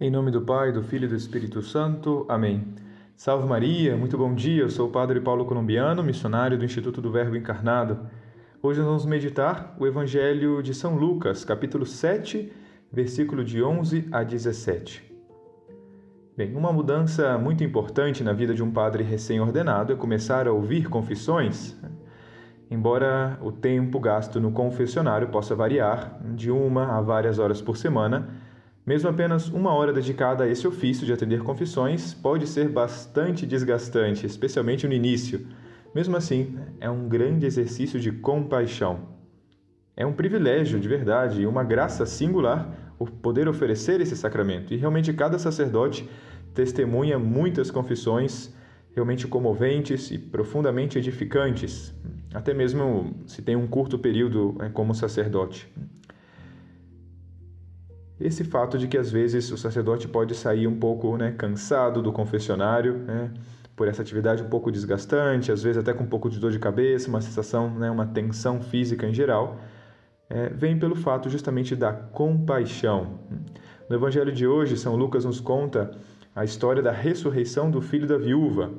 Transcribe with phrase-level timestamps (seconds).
[0.00, 2.26] Em nome do Pai, do Filho e do Espírito Santo.
[2.28, 2.64] Amém.
[3.14, 4.62] Salve Maria, muito bom dia.
[4.62, 8.00] Eu sou o Padre Paulo Colombiano, missionário do Instituto do Verbo Encarnado.
[8.60, 12.52] Hoje nós vamos meditar o Evangelho de São Lucas, capítulo 7,
[12.90, 15.14] versículo de 11 a 17.
[16.36, 20.88] Bem, uma mudança muito importante na vida de um padre recém-ordenado é começar a ouvir
[20.88, 21.76] confissões.
[22.68, 28.42] Embora o tempo gasto no confessionário possa variar de uma a várias horas por semana,
[28.86, 34.26] mesmo apenas uma hora dedicada a esse ofício de atender confissões pode ser bastante desgastante,
[34.26, 35.46] especialmente no início.
[35.94, 39.08] Mesmo assim, é um grande exercício de compaixão.
[39.96, 44.74] É um privilégio de verdade e uma graça singular o poder oferecer esse sacramento.
[44.74, 46.08] E realmente cada sacerdote
[46.52, 48.54] testemunha muitas confissões
[48.94, 51.92] realmente comoventes e profundamente edificantes,
[52.32, 55.68] até mesmo se tem um curto período é, como sacerdote
[58.20, 62.12] esse fato de que às vezes o sacerdote pode sair um pouco né, cansado do
[62.12, 63.32] confessionário, né,
[63.74, 66.58] por essa atividade um pouco desgastante, às vezes até com um pouco de dor de
[66.58, 69.58] cabeça, uma sensação, né, uma tensão física em geral,
[70.30, 73.18] é, vem pelo fato justamente da compaixão.
[73.88, 75.90] No Evangelho de hoje, São Lucas nos conta
[76.34, 78.70] a história da ressurreição do filho da viúva.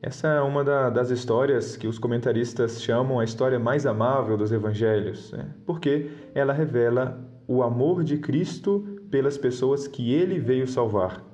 [0.00, 4.52] Essa é uma da, das histórias que os comentaristas chamam a história mais amável dos
[4.52, 5.48] evangelhos, né?
[5.64, 11.24] porque ela revela o amor de Cristo pelas pessoas que ele veio salvar.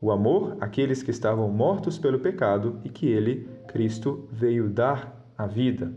[0.00, 5.46] O amor àqueles que estavam mortos pelo pecado e que ele, Cristo, veio dar a
[5.46, 5.92] vida.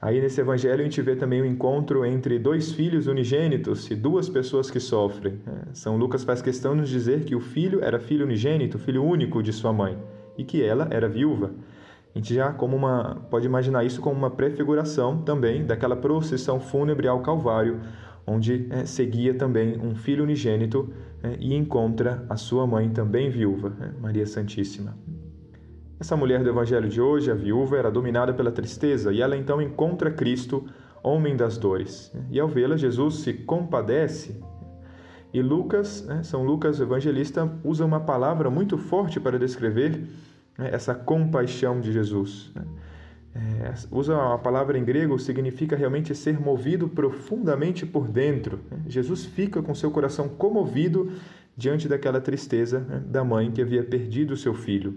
[0.00, 4.28] Aí nesse evangelho a gente vê também o encontro entre dois filhos unigênitos e duas
[4.28, 5.40] pessoas que sofrem.
[5.44, 9.02] É, São Lucas faz questão de nos dizer que o filho era filho unigênito, filho
[9.02, 9.98] único de sua mãe,
[10.36, 11.50] e que ela era viúva.
[12.14, 17.06] A gente já como uma pode imaginar isso como uma prefiguração também daquela procissão fúnebre
[17.06, 17.80] ao Calvário,
[18.26, 20.92] onde é, seguia também um filho unigênito
[21.22, 24.96] é, e encontra a sua mãe também viúva, é, Maria Santíssima.
[26.00, 29.60] Essa mulher do Evangelho de hoje, a viúva, era dominada pela tristeza e ela então
[29.60, 30.64] encontra Cristo,
[31.02, 32.12] homem das dores.
[32.30, 34.40] E ao vê-la, Jesus se compadece.
[35.32, 40.06] E Lucas, né, São Lucas, o evangelista, usa uma palavra muito forte para descrever
[40.58, 42.50] né, essa compaixão de Jesus.
[42.54, 42.62] Né?
[43.34, 48.58] É, usa a palavra em grego, significa realmente ser movido profundamente por dentro.
[48.68, 48.82] Né?
[48.88, 51.12] Jesus fica com seu coração comovido
[51.56, 54.94] diante daquela tristeza né, da mãe que havia perdido seu filho.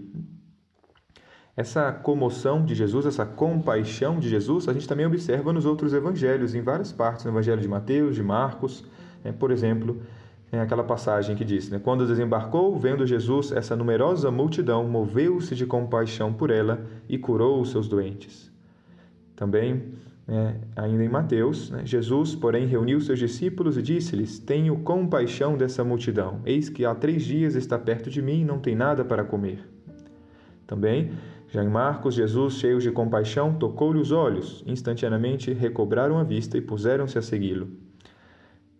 [1.56, 6.54] Essa comoção de Jesus, essa compaixão de Jesus, a gente também observa nos outros evangelhos,
[6.54, 8.84] em várias partes, no evangelho de Mateus, de Marcos,
[9.22, 10.00] né, por exemplo,
[10.52, 11.80] é aquela passagem que diz: né?
[11.82, 17.70] Quando desembarcou, vendo Jesus essa numerosa multidão, moveu-se de compaixão por ela e curou os
[17.70, 18.52] seus doentes.
[19.34, 19.94] Também,
[20.28, 21.80] é, ainda em Mateus, né?
[21.86, 27.24] Jesus, porém, reuniu seus discípulos e disse-lhes: Tenho compaixão dessa multidão, eis que há três
[27.24, 29.66] dias está perto de mim e não tem nada para comer.
[30.66, 31.12] Também,
[31.48, 36.60] já em Marcos, Jesus, cheio de compaixão, tocou-lhe os olhos, instantaneamente recobraram a vista e
[36.60, 37.68] puseram-se a segui-lo.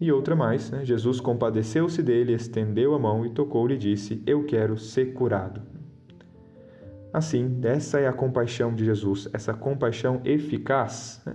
[0.02, 0.84] E outra mais, né?
[0.84, 5.62] Jesus compadeceu-se dele, estendeu a mão e tocou-lhe e disse: Eu quero ser curado.
[7.12, 11.22] Assim, essa é a compaixão de Jesus, essa compaixão eficaz.
[11.24, 11.34] Né?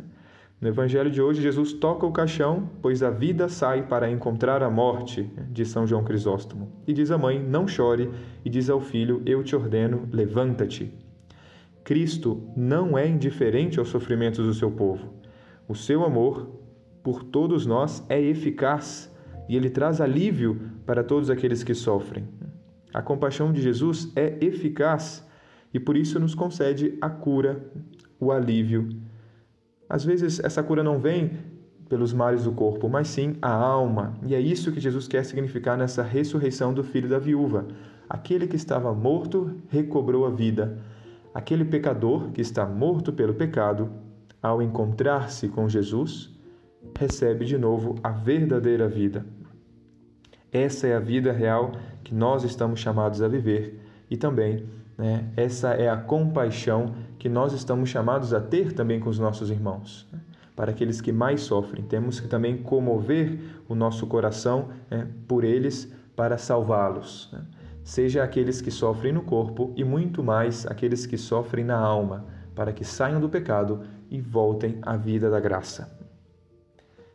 [0.59, 4.69] No Evangelho de hoje, Jesus toca o caixão, pois a vida sai para encontrar a
[4.69, 5.47] morte, né?
[5.49, 6.69] de São João Crisóstomo.
[6.85, 8.11] E diz à mãe: Não chore,
[8.43, 10.93] e diz ao filho: Eu te ordeno, levanta-te.
[11.85, 15.13] Cristo não é indiferente aos sofrimentos do seu povo.
[15.69, 16.56] O seu amor
[17.07, 19.09] por todos nós é eficaz
[19.47, 22.27] e ele traz alívio para todos aqueles que sofrem.
[22.93, 25.25] A compaixão de Jesus é eficaz
[25.73, 27.65] e por isso nos concede a cura,
[28.19, 28.89] o alívio.
[29.89, 31.31] Às vezes essa cura não vem
[31.87, 34.17] pelos males do corpo, mas sim a alma.
[34.27, 37.69] E é isso que Jesus quer significar nessa ressurreição do filho da viúva.
[38.09, 40.77] Aquele que estava morto recobrou a vida.
[41.33, 43.89] Aquele pecador que está morto pelo pecado,
[44.43, 46.35] ao encontrar-se com Jesus,
[46.97, 49.25] recebe de novo a verdadeira vida.
[50.51, 51.71] Essa é a vida real
[52.03, 53.79] que nós estamos chamados a viver
[54.09, 54.65] e também
[54.97, 59.49] né, essa é a compaixão que nós estamos chamados a ter também com os nossos
[59.49, 60.07] irmãos.
[60.55, 63.39] Para aqueles que mais sofrem, temos que também comover
[63.69, 67.29] o nosso coração né, por eles para salvá-los.
[67.31, 67.41] Né?
[67.83, 72.25] Seja aqueles que sofrem no corpo e muito mais aqueles que sofrem na alma,
[72.55, 75.96] para que saiam do pecado e voltem à vida da graça.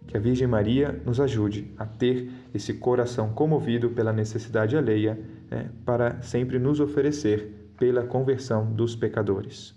[0.06, 5.18] Que a Virgem Maria nos ajude a ter esse coração comovido pela necessidade alheia,
[5.50, 9.74] né, para sempre nos oferecer pela conversão dos pecadores.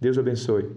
[0.00, 0.70] Deus abençoe.